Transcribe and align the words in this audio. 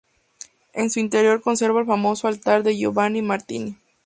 En 0.73 0.89
su 0.89 0.99
interior 0.99 1.41
conserva 1.43 1.79
el 1.81 1.85
famoso 1.85 2.27
altar 2.27 2.63
de 2.63 2.75
Giovanni 2.75 3.21
Martini. 3.21 3.77